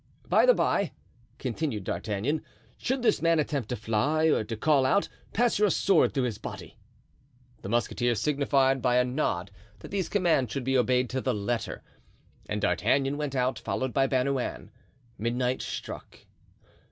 "By 0.27 0.47
the 0.47 0.55
bye," 0.55 0.93
continued 1.37 1.83
D'Artagnan, 1.83 2.43
"should 2.75 3.03
this 3.03 3.21
man 3.21 3.37
attempt 3.37 3.69
to 3.69 3.75
fly 3.75 4.25
or 4.31 4.43
to 4.43 4.57
call 4.57 4.83
out, 4.83 5.07
pass 5.31 5.59
your 5.59 5.69
sword 5.69 6.11
through 6.11 6.23
his 6.23 6.39
body." 6.39 6.79
The 7.61 7.69
musketeer 7.69 8.15
signified 8.15 8.81
by 8.81 8.95
a 8.95 9.05
nod 9.05 9.51
that 9.77 9.91
these 9.91 10.09
commands 10.09 10.51
should 10.51 10.63
be 10.63 10.75
obeyed 10.75 11.07
to 11.11 11.21
the 11.21 11.35
letter, 11.35 11.83
and 12.49 12.59
D'Artagnan 12.59 13.15
went 13.17 13.35
out, 13.35 13.59
followed 13.59 13.93
by 13.93 14.07
Bernouin. 14.07 14.71
Midnight 15.19 15.61
struck. 15.61 16.25